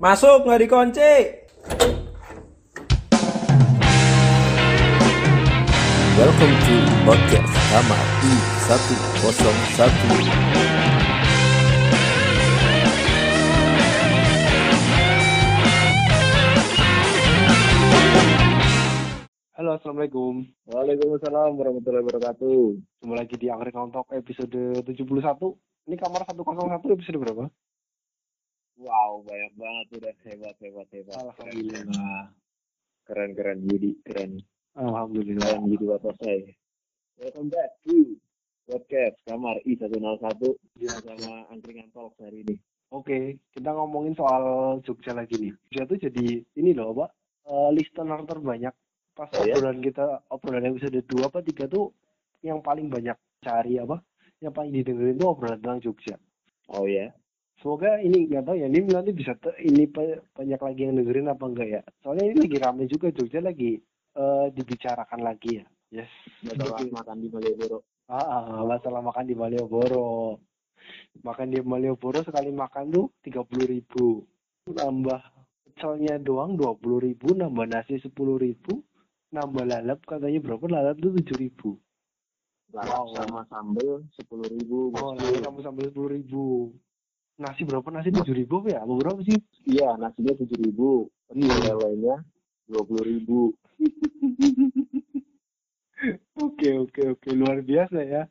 [0.00, 1.12] Masuk nggak dikunci.
[6.16, 9.36] Welcome to podcast kamar I101
[19.52, 20.48] Halo, assalamualaikum.
[20.64, 22.60] Waalaikumsalam warahmatullahi wabarakatuh.
[23.04, 25.60] Jumpa lagi di Anggrek Talk episode 71.
[25.92, 27.52] Ini kamar 101 episode berapa?
[28.80, 31.16] Wow, banyak banget udah hebat hebat hebat.
[31.20, 32.32] Alhamdulillah.
[33.04, 34.40] Keren keren Yudi keren.
[34.72, 35.44] Alhamdulillah.
[35.52, 36.40] Keren Yudi Watosai.
[37.20, 38.16] Welcome back to
[38.64, 40.40] podcast kamar I101
[41.04, 42.56] sama Angkringan Talk hari ini.
[42.88, 44.42] Oke, kita ngomongin soal
[44.80, 45.52] Jogja lagi nih.
[45.68, 47.10] Jogja tuh jadi ini loh, Pak.
[47.50, 48.72] eh, listener terbanyak
[49.10, 49.58] pas Oh, ya?
[49.58, 51.90] obrolan kita obrolan episode 2 apa 3 tuh
[52.40, 54.00] yang paling banyak cari apa?
[54.40, 56.16] Yang paling didengerin tuh obrolan tentang Jogja.
[56.72, 57.10] Oh ya.
[57.60, 59.84] Semoga ini nggak tahu ya ini nanti bisa te- ini
[60.32, 61.82] banyak lagi yang dengerin apa enggak ya.
[62.00, 63.76] Soalnya ini lagi rame juga Jogja lagi
[64.16, 65.66] eh, dibicarakan lagi ya.
[65.92, 66.08] Yes.
[66.40, 67.78] Masalah makan di Malioboro.
[68.08, 70.40] Ah, ah, masalah makan di Malioboro.
[71.20, 74.24] Makan di Malioboro sekali makan tuh tiga puluh ribu.
[74.72, 75.20] Nambah
[75.68, 78.80] pecelnya doang dua puluh ribu, nambah nasi sepuluh ribu,
[79.36, 81.76] nambah lalap katanya berapa lalap tuh tujuh ribu.
[82.72, 83.14] Lalap Wow.
[83.20, 84.94] sama sambel sepuluh ribu.
[84.96, 86.44] Oh, lalap kamu sampai sepuluh ribu.
[87.40, 88.84] Nasi berapa nasi tujuh ribu ya?
[88.84, 89.40] Apa berapa sih?
[89.64, 91.08] Iya nasinya tujuh ribu.
[91.32, 91.72] Iya.
[91.72, 92.20] Lelenya
[92.68, 93.40] dua puluh ribu.
[96.40, 98.24] Oke oke oke luar biasa ya.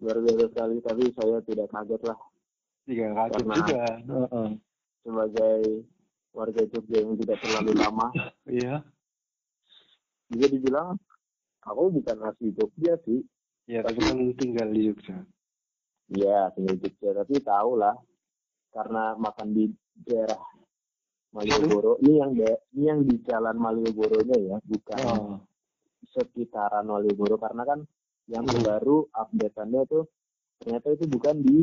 [0.00, 2.18] Luar biasa sekali tapi saya tidak kaget lah
[2.88, 3.82] Tiga kaget Karena- juga.
[5.04, 5.60] Sebagai
[6.32, 8.08] warga Jogja yang tidak terlalu lama
[8.48, 8.80] Iya.
[10.32, 10.96] bisa dibilang
[11.60, 13.20] aku bukan asli Jogja sih
[13.68, 15.16] Ya tapi kan tinggal di Jogja.
[16.08, 17.92] Iya, tinggal di Jogja, tapi tahu lah
[18.72, 20.40] karena makan di daerah
[21.32, 21.96] Malioboro.
[22.00, 25.40] Ini yang de, ini yang di jalan Malioboronya ya, bukan Oh.
[26.12, 27.80] sekitaran Malioboro karena kan
[28.28, 28.52] yang Hmm.
[28.52, 30.04] terbaru update-annya tuh
[30.60, 31.58] ternyata itu bukan di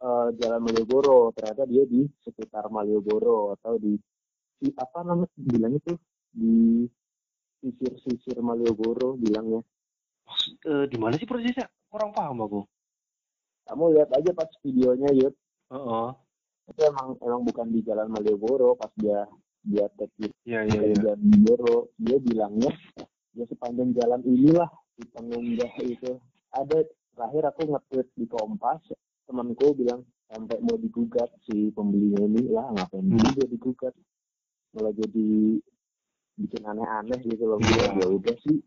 [0.00, 4.00] eh, jalan Malioboro, ternyata dia di sekitar Malioboro atau di,
[4.56, 5.98] di apa namanya bilangnya tuh
[6.32, 6.88] di
[7.60, 9.60] sisir-sisir Malioboro bilangnya.
[10.64, 11.68] Eh, di mana sih persisnya?
[11.92, 12.60] Kurang paham aku.
[13.68, 15.36] Kamu lihat aja pas videonya Yud.
[15.70, 16.08] Heeh.
[16.70, 19.26] itu emang emang bukan di jalan Malioboro pas dia
[19.66, 21.90] dia tag di Iya iya jalan Malioboro.
[21.98, 22.70] Dia bilangnya
[23.38, 26.18] ya sepanjang jalan inilah di pengunggah itu.
[26.50, 28.82] Ada terakhir aku nge-tweet di Kompas
[29.26, 32.42] temanku bilang sampai mau digugat si pembelinya ini.
[32.50, 33.18] Lah ngapain Hmm.
[33.18, 33.94] juga digugat?
[34.74, 35.58] Malah jadi
[36.38, 37.58] bikin aneh-aneh gitu loh.
[37.58, 37.98] Iya.
[37.98, 38.58] ya udah sih.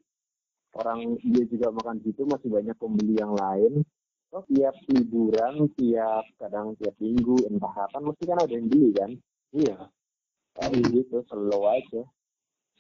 [0.73, 3.85] Orang dia juga makan gitu masih banyak pembeli yang lain
[4.33, 9.11] Oh, tiap liburan, tiap kadang tiap minggu, entah kapan, mesti kan ada yang beli kan?
[9.53, 9.77] Iya.
[10.57, 12.01] Kayak gitu, slow aja.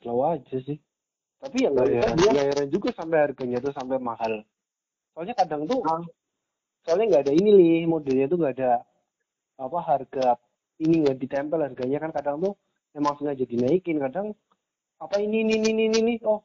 [0.01, 0.81] Slow aja sih.
[1.37, 4.41] Tapi ya nggak heran, dia- heran juga sampai harganya tuh sampai mahal.
[5.13, 6.01] Soalnya kadang tuh, Ah.
[6.81, 8.71] soalnya nggak ada ini nih modelnya tuh nggak ada
[9.61, 10.27] apa harga
[10.81, 12.53] ini nggak ditempel harganya kan kadang tuh
[12.97, 14.33] emang sengaja dinaikin kadang
[14.97, 16.41] apa ini ini ini ini, ini oh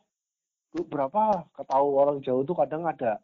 [0.86, 3.18] berapa ketahu orang jauh tuh kadang ada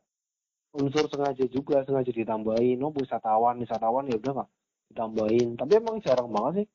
[0.74, 2.82] unsur sengaja juga sengaja ditambahin.
[2.82, 4.50] Oh wisatawan wisatawan ya udah nggak
[4.90, 5.48] ditambahin.
[5.54, 6.66] Tapi emang jarang banget sih.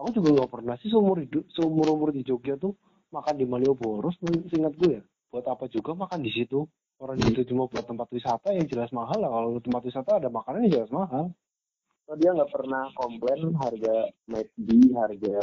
[0.00, 2.74] Aku juga nggak pernah sih seumur hidup seumur umur di Jogja tuh
[3.14, 4.10] makan di Malioboro
[4.50, 5.02] seingat gue ya.
[5.30, 6.66] Buat apa juga makan di situ?
[6.98, 9.30] Orang di situ cuma buat tempat wisata yang jelas mahal lah.
[9.30, 11.24] Kalau tempat wisata ada makanan yang jelas mahal.
[12.04, 13.96] So, dia nggak pernah komplain harga
[14.28, 15.38] McD, harga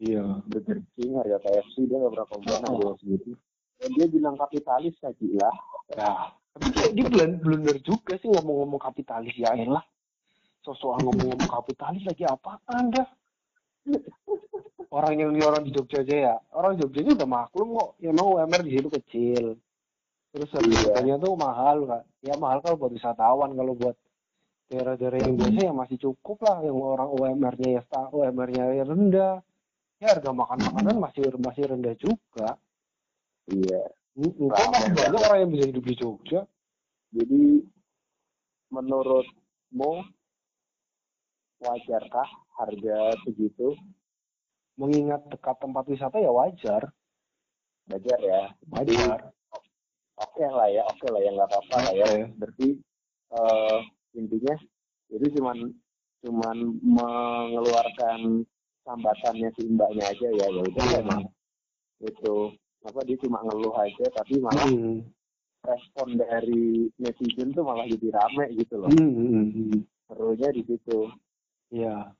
[0.00, 0.24] iya.
[0.48, 2.72] Burger King, harga KFC, dia nggak pernah komplain Oh.
[2.72, 3.30] harga segitu.
[3.80, 5.50] Dan dia bilang kapitalis kayak gila.
[5.94, 9.34] ya tapi kayak dia blun- blunder juga sih ngomong-ngomong kapitalis.
[9.38, 9.84] Ya elah
[10.66, 13.06] sosokan ngomong-ngomong kapitalis lagi apa anda
[14.90, 16.34] orang yang orang di Jogja aja ya.
[16.50, 17.90] Orang Jogja aja udah maklum kok.
[18.02, 19.44] Ya emang UMR di situ kecil.
[20.30, 23.50] Terus harganya tuh mahal kan ya mahal kalau buat wisatawan.
[23.54, 23.96] Kalau buat
[24.70, 26.62] daerah-daerah yang biasa ya masih cukup lah.
[26.66, 29.34] Yang orang UMR-nya ya UMR-nya ya rendah.
[30.00, 32.58] Ya harga makan makanan masih masih rendah juga.
[33.46, 33.99] Iya.
[34.18, 36.40] Mm, kok masih banyak orang yang bisa hidup di Jogja
[37.14, 37.42] Jadi
[38.70, 39.92] menurutmu
[41.60, 43.74] wajarkah harga segitu?
[44.80, 46.88] mengingat dekat tempat wisata ya wajar
[47.92, 48.42] Wajar ya.
[48.72, 49.28] wajar
[50.20, 52.06] Oke lah ya, oke lah ya nggak apa-apa lah ya.
[52.36, 52.68] Berarti
[53.32, 53.78] eh,
[54.16, 54.56] intinya
[55.08, 55.58] itu cuman
[56.20, 58.44] cuman mengeluarkan
[58.84, 60.98] sambatannya si mbaknya aja ya ya udah Iya.
[61.00, 61.22] emang
[62.00, 62.36] itu
[62.80, 65.04] apa dia cuma ngeluh aja tapi malah Hmm.
[65.60, 69.78] respon dari netizen tuh malah jadi rame gitu loh Hmm, hmm, hmm.
[70.08, 71.00] serunya di situ
[71.70, 72.10] Iya.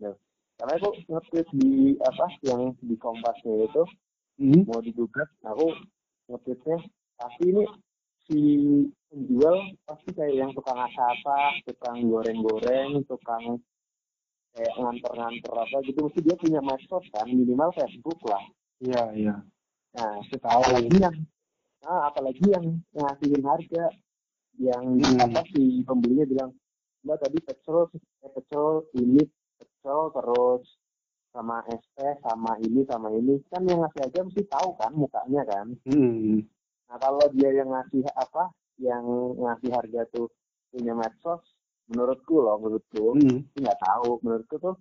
[0.00, 0.16] tapi
[0.56, 3.82] karena aku nge-tweet di apa yang di kompasnya itu
[4.40, 4.64] Hmm.
[4.64, 5.68] mau digugat aku
[6.32, 6.80] nge-tweetnya
[7.16, 7.64] pasti ini
[8.24, 8.40] si
[9.12, 13.60] penjual pasti kayak yang tukang asapa tukang goreng-goreng tukang
[14.52, 18.40] kayak nganter-nganter apa gitu mesti dia punya medsos kan minimal Facebook lah
[18.80, 19.34] Iya, iya.
[19.96, 20.60] nah Saya tahu.
[20.60, 21.16] apalagi yang
[21.80, 23.84] nah, apalagi yang ngasihin harga
[24.60, 25.20] yang Hmm.
[25.20, 26.50] apa si pembelinya bilang
[27.04, 29.24] mbak tadi pecel eh, pecel ini
[29.56, 30.64] pecel terus
[31.32, 35.66] sama teh sama ini sama ini kan yang ngasih aja mesti tahu kan mukanya kan
[35.88, 36.44] Hmm.
[36.88, 39.04] nah kalau dia yang ngasih apa yang
[39.36, 40.28] ngasih harga tuh
[40.68, 41.40] punya medsos
[41.88, 43.40] menurutku loh menurutku Hmm.
[43.56, 44.76] Nggak tahu menurutku tuh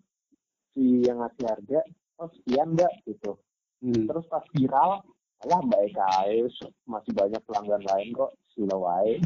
[0.74, 1.80] si yang ngasih harga
[2.20, 3.36] oh sekian mbak gitu
[3.84, 4.06] Hmm.
[4.08, 5.04] terus pas viral
[5.44, 6.48] alah mbak Eka ae,
[6.86, 9.20] masih banyak pelanggan lain kok sila wae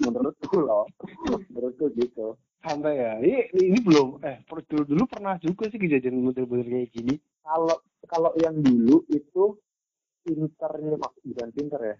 [0.00, 0.84] menurutku loh
[1.48, 3.20] menurutku gitu Santai ya.
[3.20, 7.14] Ini, ini belum eh per- dulu, dulu pernah juga sih kejadian model-model kayak gini.
[7.40, 7.76] kalau
[8.08, 9.60] kalau yang dulu itu
[10.22, 11.96] pinternya mak- bukan pinter ya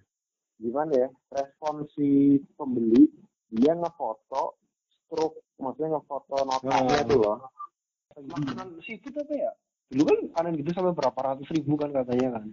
[0.57, 3.13] gimana ya respon si pembeli
[3.53, 4.57] dia ngefoto
[4.89, 7.09] stroke maksudnya ngefoto notanya Hmm.
[7.09, 7.39] tuh loh
[8.15, 9.53] Makanan seafood apa ya?
[9.95, 12.47] Dulu kan makanan gitu sampai berapa ratus ribu kan katanya kan.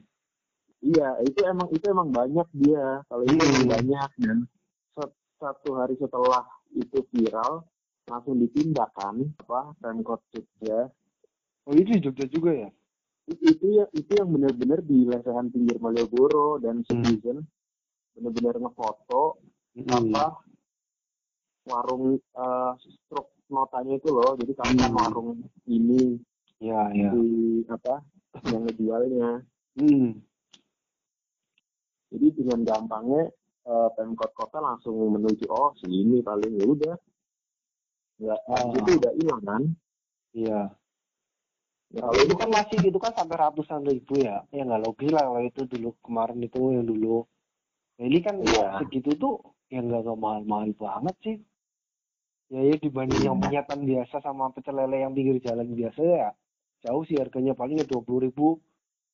[0.82, 3.70] iya itu emang itu emang banyak dia kalau itu Hmm.
[3.70, 4.38] banyak dan
[5.38, 6.42] satu hari setelah
[6.74, 7.66] itu viral
[8.06, 10.90] langsung ditindakan apa Pemkot Jogja
[11.66, 12.70] Oh itu Jogja juga ya?
[13.26, 17.46] itu, itu ya itu yang benar-benar di lesehan pinggir Malioboro dan citizen
[18.14, 19.38] benar-benar ngefoto
[19.72, 19.86] Hmm.
[19.88, 20.42] apa
[21.64, 24.98] warung eh, stroke notanya itu loh jadi kamu kan Hmm.
[24.98, 25.30] warung
[25.64, 26.18] ini
[26.62, 27.10] Ya, ya.
[27.10, 28.06] di apa
[28.46, 29.42] yang ngejualnya
[29.74, 30.22] Hmm.
[32.14, 36.96] jadi dengan gampangnya eh, pemkot kota langsung menuju oh sini paling ya udah
[38.22, 38.70] nggak Ah.
[38.70, 39.64] itu udah hilang kan
[40.32, 40.62] Iya.
[41.90, 44.46] ya, Kalau itu kan masih itu kan sampai ratusan ribu ya.
[44.50, 47.26] Ya nggak logis lah kalau itu dulu kemarin itu yang dulu.
[47.98, 48.80] Nah, ini kan Iya.
[48.80, 49.36] segitu tuh
[49.68, 51.38] ya nggak mahal-mahal banget sih.
[52.50, 56.30] Ya ya dibanding yang penyetan biasa sama pecel lele yang pinggir jalan biasa ya
[56.82, 58.58] jauh sih harganya palingnya dua puluh ribu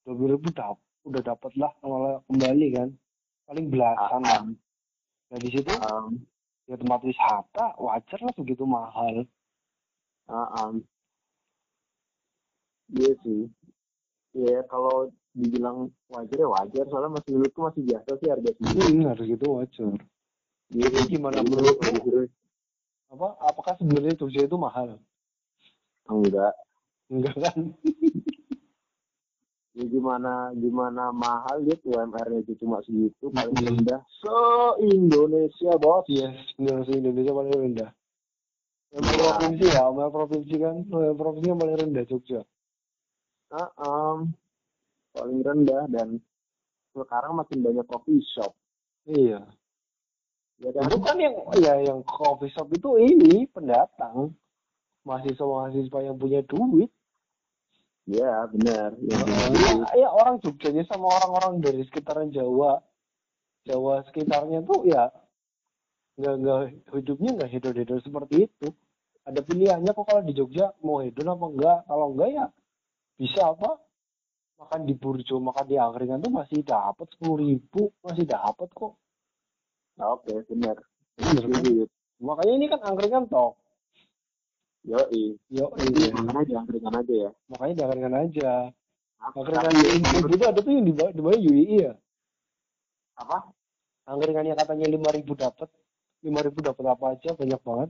[0.04, 2.90] dua puluh ribu dap udah dapat lah malah kembali kan
[3.44, 4.42] paling belasan lah.
[4.44, 4.48] um,
[5.28, 6.16] Nah di situ um,
[6.68, 9.28] ya tempat wisata wajar lah begitu mahal.
[10.28, 10.74] uh, um.
[12.92, 13.52] iya sih
[14.32, 19.04] ya kalau dibilang wajar ya wajar soalnya masih menurutku masih biasa sih harga segitu Hmm,
[19.12, 19.94] harus gitu wajar.
[20.68, 21.92] Iya, Jadi gimana menurutmu?
[22.04, 22.36] menurut-
[23.08, 25.00] Apa apakah sebenarnya Jogja itu mahal?
[26.08, 26.56] enggak
[27.08, 27.60] Enggak kan?
[29.78, 34.38] ya gimana gimana mahal ya UMR-nya itu cuma segitu paling rendah se
[34.90, 37.90] Indonesia bos Yes, benar sih Indonesia paling rendah.
[38.90, 39.14] Yang Iya.
[39.22, 42.42] provinsi ya, yang provinsi kan, yang provinsi yang paling rendah Jogja.
[43.54, 44.34] Ah, um,
[45.14, 46.18] paling rendah dan
[46.92, 48.58] sekarang makin banyak coffee shop
[49.06, 49.46] Iya.
[50.58, 54.34] ya kan Itu kan yang ya yang coffee shop itu ini pendatang
[55.06, 56.90] mahasiswa-mahasiswa yang punya duit.
[58.08, 59.20] Ya benar ya,
[59.52, 62.80] Ya, ya orang Jogjanya sama orang-orang dari sekitaran Jawa,
[63.68, 65.12] Jawa sekitarnya tuh ya
[66.18, 66.60] nggak nggak
[66.98, 68.68] hidupnya nggak hedon-hedon seperti itu.
[69.28, 71.80] Ada pilihannya kok kalau di Jogja mau hedon apa enggak.
[71.86, 72.46] Kalau enggak ya
[73.20, 73.76] bisa apa
[74.58, 78.98] makan di burjo, makan di angkringan tuh masih dapat sepuluh ribu, masih dapat kok.
[80.00, 80.80] Nah, oke benar
[81.18, 81.60] Bener kan?
[81.60, 81.90] Setuju.
[82.22, 83.58] Makanya ini kan angkringan toh.
[84.88, 86.16] Yo, Jadi iya.
[86.16, 87.32] makan aja, angkringan aja ya.
[87.52, 88.52] Makanya di angkringan aja.
[89.20, 91.94] Angkringan yang itu ada tuh yang di di bawah UII ya.
[93.20, 93.52] apa?
[94.08, 95.68] Angkringannya katanya lima ribu dapat,
[96.24, 97.90] lima ribu dapat apa aja banyak banget.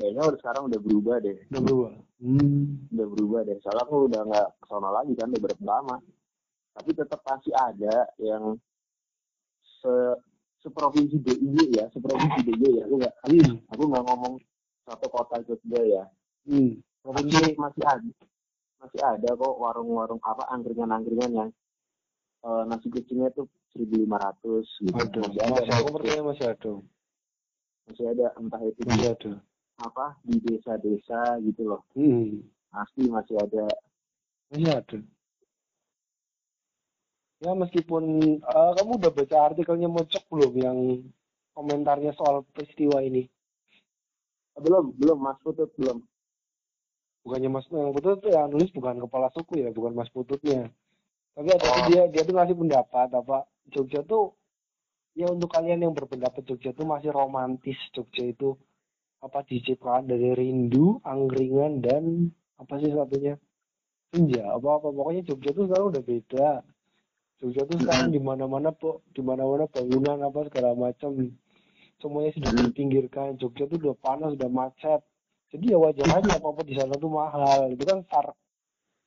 [0.00, 1.36] Kayaknya udah sekarang udah berubah deh.
[1.52, 1.92] Udah berubah.
[2.24, 2.88] Hmm.
[2.96, 3.56] Udah berubah deh.
[3.60, 5.96] Soalnya aku udah nggak ke sana lagi kan, udah berapa lama.
[6.72, 8.56] Tapi tetap masih ada yang
[9.84, 9.92] se
[10.64, 12.82] seprovinsi DIY ya, seprovinsi DIY ya.
[12.88, 13.60] Aku nggak Hmm.
[13.68, 14.34] aku nggak ngomong
[14.82, 16.04] satu kota Jogja ya.
[16.46, 16.82] Hmm.
[17.02, 18.10] Provinsi Masih, masih ada
[18.82, 21.50] masih ada kok warung-warung apa angkringan-angkringan yang
[22.42, 23.46] eh, nasi kucingnya tuh
[23.78, 24.02] 1.500
[24.86, 24.94] gitu.
[24.98, 25.20] ada.
[25.22, 26.72] Masih ada, Masih aku percaya masih ada.
[27.82, 29.32] masih ada entah itu di Masih ada.
[29.82, 31.82] apa di desa-desa gitu loh.
[31.94, 32.42] Hmm.
[32.70, 33.64] Pasti masih ada
[34.50, 34.98] Masih ada.
[37.42, 38.02] Ya meskipun
[38.38, 40.78] eh, kamu udah baca artikelnya Mocok belum yang
[41.54, 43.26] komentarnya soal peristiwa ini?
[44.60, 46.04] Belum belum Mas Putut belum.
[47.22, 50.68] Bukannya Mas yang Putut tuh yang nulis bukan kepala suku ya, bukan Mas Pututnya.
[51.32, 51.86] Tapi ada Oh.
[51.88, 54.36] dia dia tuh ngasih pendapat apa Jogja tuh
[55.16, 58.52] ya untuk kalian yang berpendapat Jogja tuh masih romantis Jogja itu
[59.22, 62.28] apa diciptakan dari rindu, angkringan dan
[62.58, 63.38] apa sih satunya
[64.12, 66.48] senja apa apa pokoknya Jogja tuh sekarang udah beda.
[67.40, 71.32] Jogja tuh sekarang di mana-mana po di mana-mana bangunan apa segala macam
[72.02, 73.38] semuanya sudah dipinggirkan.
[73.38, 75.00] Jogja tuh udah panas, udah macet.
[75.54, 77.70] Jadi ya wajar aja apa apa di sana tuh mahal.
[77.70, 78.34] Itu kan sar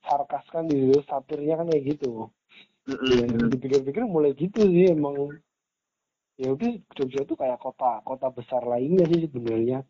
[0.02, 2.32] sarkas kan di situ, satirnya kan kayak gitu.
[2.86, 5.34] Ya, dipikir-pikir mulai gitu sih emang
[6.36, 9.82] ya udah Jogja tuh kayak kota kota besar lainnya sih sebenarnya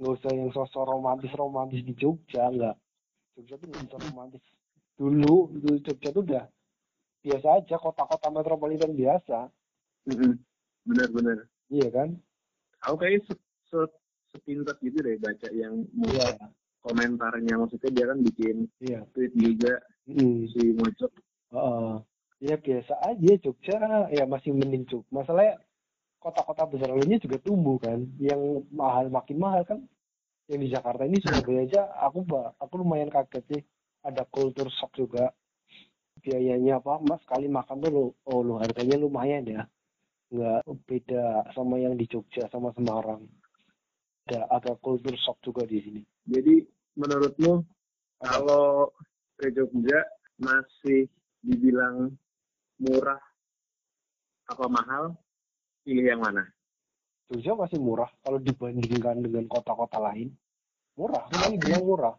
[0.00, 2.76] nggak usah yang sosok romantis romantis di Jogja nggak
[3.36, 4.42] Jogja tuh nggak usah romantis
[4.96, 6.44] dulu dulu Jogja tuh udah
[7.20, 9.38] biasa aja kota-kota metropolitan biasa
[10.88, 11.46] Bener-bener.
[11.68, 12.16] iya kan
[12.88, 13.34] Aku kayak se,
[13.68, 13.78] se
[14.32, 16.28] sepintas gitu deh baca yang iya.
[16.80, 17.54] komentarnya.
[17.60, 19.00] Maksudnya dia kan bikin iya.
[19.12, 19.74] tweet juga
[20.10, 20.50] Mm.
[20.50, 21.12] si Mojok
[21.54, 21.94] Heeh.
[22.42, 23.78] ya biasa aja Jogja
[24.10, 25.62] ya masih mending Jogja masalahnya
[26.18, 28.04] kota-kota besar lainnya juga tumbuh kan.
[28.18, 29.80] Yang mahal makin mahal kan.
[30.50, 32.26] Yang di Jakarta ini Surabaya aja aku
[32.58, 33.62] aku lumayan kaget sih.
[34.02, 35.32] Ada kultur shock juga.
[36.20, 37.00] Biayanya apa?
[37.00, 39.62] Mas sekali makan tuh lo oh lo harganya lumayan ya
[40.30, 43.26] nggak beda sama yang di Jogja sama Semarang
[44.30, 46.62] ada ada kultur shock juga di sini Jadi
[46.94, 47.66] menurutmu
[48.22, 48.94] kalau
[49.34, 49.98] ke Jogja
[50.38, 51.10] masih
[51.42, 52.14] dibilang
[52.78, 53.18] murah
[54.50, 55.14] apa mahal,
[55.86, 56.42] pilih yang mana?
[57.30, 60.30] Jogja masih murah kalau dibandingkan dengan kota-kota lain
[60.98, 62.14] murah semuanya bilang murah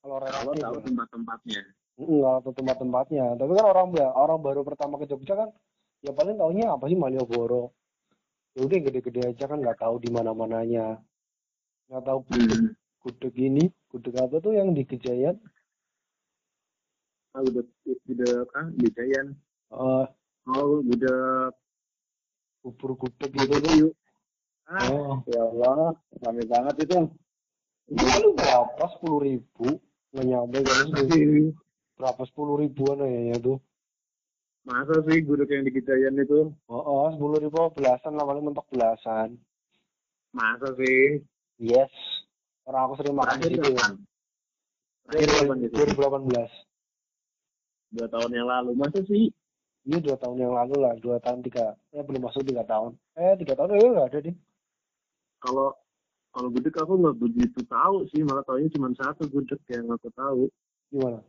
[0.00, 0.84] kalau Kalau relatif tahu ya.
[0.88, 1.60] tempat-tempatnya.
[2.00, 5.50] enggak atau tempat-tempatnya tapi kan orang orang baru pertama ke Jogja kan
[6.00, 7.72] ya paling taunya apa sih Malioboro?
[8.56, 10.98] Ya udah gede-gede aja kan nggak tahu di mana-mananya.
[11.88, 12.74] Nggak tahu Hmm.
[13.00, 15.38] gudeg ini gudeg apa tuh yang di Kejayan
[17.30, 17.62] Ah, udah
[18.10, 19.38] udah ah, di Jayan.
[19.70, 20.06] eh.
[20.50, 21.54] Oh, udah
[22.58, 23.72] bubur gudeg gitu tuh.
[23.78, 23.92] yuk.
[24.66, 25.14] Ah, oh.
[25.30, 25.94] ya Allah,
[26.26, 26.98] rame banget itu.
[27.86, 28.82] itu kan berapa?
[28.98, 29.78] Sepuluh ribu?
[30.10, 30.84] Nggak nyampe kan?
[31.94, 33.62] Berapa sepuluh ribuan ya tuh
[34.70, 36.54] Masa sih gudeg yang di Jayan itu?
[36.70, 39.34] oh oh sepuluh ribu belasan lah paling mentok belasan
[40.30, 41.18] Masa sih?
[41.58, 41.90] yes
[42.70, 43.74] orang aku sering makan di situ?
[45.10, 45.58] Terakhir kapan?
[45.74, 46.70] 2018
[47.90, 48.70] Dua tahun yang lalu.
[48.78, 49.34] Masa sih?
[49.82, 52.94] Iya dua tahun yang lalu lah, dua tahun tiga, ya belum masuk tiga tahun.
[53.16, 54.36] Eh tiga tahun ya nggak ada deh.
[55.40, 55.72] Kalau
[56.30, 60.46] kalau gudeg aku nggak begitu tahu sih, malah taunya cuma satu gudeg yang aku tahu.
[60.92, 61.24] Gimana?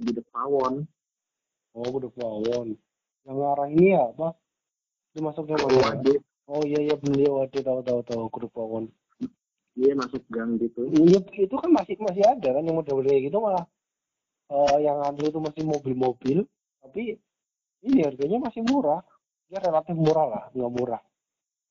[0.00, 0.88] Gudeg Pawon.
[1.72, 2.76] Oh udah pawon.
[3.24, 4.36] Yang arah ini ya apa?
[5.16, 6.00] Masuknya mana?
[6.04, 6.16] ya?
[6.48, 8.92] Oh iya iya beli waduh tahu tahu tahu grup pawon.
[9.72, 10.84] Dia masuk gang gitu.
[10.92, 13.64] Iya itu kan masih masih ada kan yang model kayak gitu malah.
[14.52, 16.44] eh yang antri itu masih mobil-mobil,
[16.84, 17.16] tapi
[17.80, 19.00] ini harganya masih murah.
[19.48, 21.00] Ya relatif murah lah, nggak murah.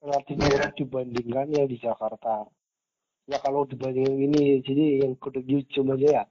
[0.01, 0.45] Relatif Iya.
[0.49, 2.49] murah dibandingkan yang di Jakarta.
[3.29, 6.23] Ya kalau dibandingin ini, jadi yang gudeg Yujum aja ya,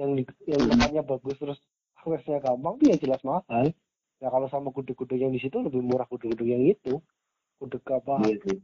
[0.00, 0.16] yang
[0.48, 1.60] yang tempatnya bagus terus
[2.04, 3.72] aksesnya gampang, tuh ya jelas mahal.
[4.20, 7.00] Ya kalau sama gudeg-gudeg yang di situ lebih murah gudeg-gudeg yang itu.
[7.60, 8.20] Gudeg apa?
[8.24, 8.58] Iya sih.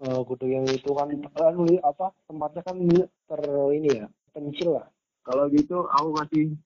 [0.00, 2.76] eh, gudeg yang itu kan anu, apa tempatnya kan
[3.28, 3.40] ter
[3.76, 4.88] ini ya pencil lah.
[5.20, 6.56] Kalau gitu aku kasih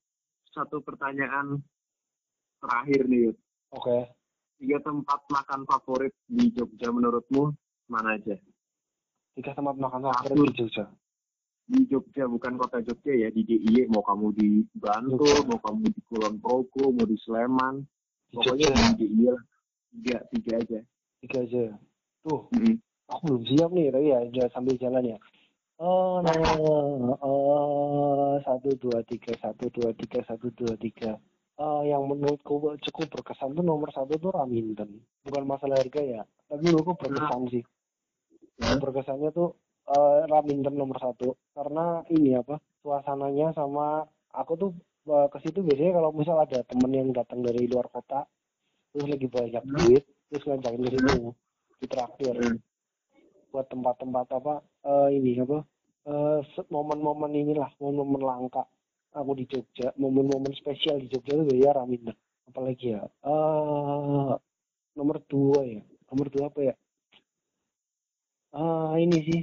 [0.55, 1.59] satu pertanyaan
[2.63, 3.35] terakhir nih.
[3.75, 4.07] Oke.
[4.63, 7.51] Tiga tempat makan favorit di Jogja menurutmu
[7.91, 8.39] mana aja?
[9.35, 10.87] Tiga tempat makan favorit di Jogja.
[11.65, 15.49] Di Jogja bukan kota Jogja ya di DIY mau kamu di Bantul, Jogja.
[15.49, 17.81] mau kamu di Kulon Progo, mau di Sleman,
[18.31, 19.43] pokoknya Jogja di DIY lah.
[19.95, 20.81] Tiga, tiga aja.
[21.23, 21.65] tiga aja.
[22.21, 22.77] Tuh, Mm-mm.
[23.09, 25.19] aku belum siap nih, tapi ya udah sambil jalan ya.
[25.79, 26.49] Oh, nah, eh,
[28.43, 31.17] satu dua tiga, satu dua tiga, satu dua tiga.
[31.55, 32.59] Eh, yang menurutku
[32.91, 34.99] cukup berkesan tuh nomor satu tuh Raminten.
[35.23, 37.63] Bukan masalah harga ya, tapi menurutku berkesan sih.
[38.63, 38.79] Hah?
[38.83, 39.55] Berkesannya tuh
[39.89, 41.37] eh, Raminten nomor satu.
[41.57, 44.71] Karena ini apa suasananya sama aku tuh
[45.09, 48.25] eh, ke situ biasanya kalau misal ada temen yang datang dari luar kota
[48.93, 49.75] terus lagi banyak Hmm.
[49.75, 51.15] duit terus ngajakin ke situ
[51.83, 52.59] ditraktir Hmm.
[53.53, 54.55] buat tempat-tempat apa
[54.87, 55.59] eh, ini apa
[56.11, 58.65] eh, se- momen-momen inilah momen-momen langka.
[59.15, 62.17] Aku di Jogja momen-momen spesial di Jogja itu ya Raminten
[62.51, 64.33] apalagi ya eh
[64.99, 66.75] nomor dua ya nomor dua apa ya?
[68.55, 69.41] Ah ini sih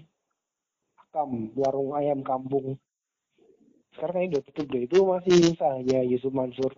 [1.11, 2.79] Akam warung ayam kampung.
[3.91, 4.81] Sekarang kayaknya udah tutup deh.
[4.87, 6.71] Itu masih usahanya Yusuf Mansur.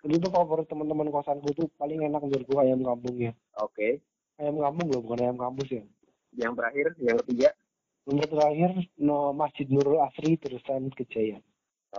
[0.00, 4.00] Itu tuh favorit teman-teman kosanku tuh paling enak menurutku ayam kampungnya Oke.
[4.40, 5.84] ayam kampung loh bukan ayam kampus ya.
[6.32, 7.48] Yang terakhir, yang ketiga.
[8.08, 11.44] nomor terakhir no, Masjid Nurul Asri terusan Kejayaan.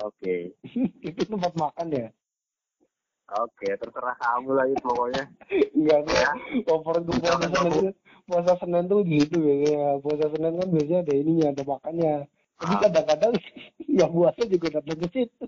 [0.01, 0.57] Oke.
[1.05, 2.09] itu tempat makan ya
[3.29, 5.23] Oke, terserah kamu lagi pokoknya.
[5.77, 6.01] Enggak.
[6.09, 6.31] Ya.
[6.65, 7.93] Favorit gue puasa Senin
[8.25, 10.01] puasa Senin tuh gitu biasanya.
[10.01, 12.13] Puasa Senin kan biasanya ada ininya, ada makannya.
[12.59, 12.81] Tapi Ah.
[12.89, 13.33] kadang-kadang
[13.85, 15.45] yang puasa juga datang ke situ.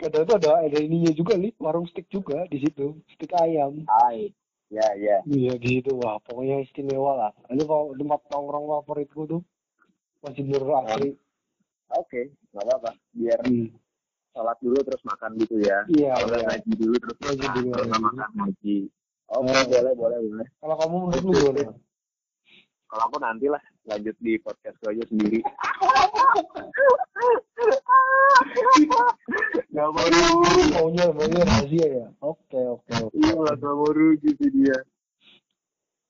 [0.00, 3.84] Kadang tuh ada ada ininya juga nih, warung steak juga di situ, steak ayam.
[3.90, 4.32] Hai.
[4.72, 5.20] Ya, ya.
[5.28, 7.32] Iya gitu, wah pokoknya istimewa lah.
[7.52, 9.42] Ini kalau tempat nongkrong favoritku tuh
[10.24, 11.12] masih asli.
[11.92, 12.90] Oke, nggak apa-apa.
[13.12, 13.68] Biar Hmm.
[14.32, 15.84] Sholat dulu terus makan gitu ya.
[15.88, 16.46] Iya, Kalau iya.
[16.48, 18.00] ngaji dulu terus Ngaji dulu, nggak ngaji.
[18.02, 18.76] makan ngaji.
[19.28, 19.64] Oke, Oh.
[19.64, 20.46] boleh, boleh, boleh.
[20.58, 21.72] Kalau kamu menurutmu gimana?
[22.84, 25.40] Kalau aku nanti lah lanjut di podcastku aja sendiri.
[29.72, 30.62] Gak mau rugi.
[30.70, 32.06] Maunya maunya rahasia ya.
[32.20, 33.16] Oke oke oke.
[33.16, 34.76] Iya lah, gak mau rugi sih dia.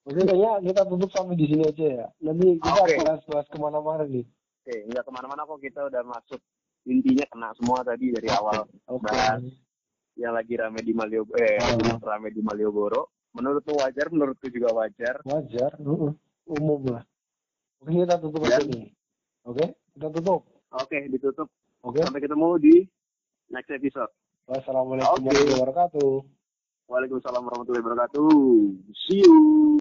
[0.02, 2.06] Mungkin kayaknya kita tutup sampai di sini aja ya.
[2.18, 2.94] Nanti kita Oke.
[2.98, 4.26] bahas-bahas ke mana-mana nih.
[4.62, 6.40] Oke, nggak ke mana-mana kok kita udah masuk
[6.84, 9.04] intinya kena semua tadi dari awal Oke.
[9.04, 9.42] bahas
[10.14, 11.96] yang lagi rame di Malioboro eh Ah.
[12.12, 15.72] rame di Malioboro menurutmu wajar menurutku juga wajar Wajar.
[15.78, 16.12] uh-uh.
[16.44, 17.04] Umum lah.
[17.78, 18.92] Oke kita tutup aja nih.
[19.42, 20.42] Oke kita tutup.
[20.70, 21.48] oke ditutup
[21.80, 21.98] Oke.
[22.00, 22.74] sampai ketemu di
[23.48, 24.10] next episode
[24.44, 25.22] Wassalamualaikum Oke.
[25.22, 26.12] warahmatullahi wabarakatuh.
[26.84, 28.30] Waalaikumsalam warahmatullahi wabarakatuh
[29.00, 29.78] see you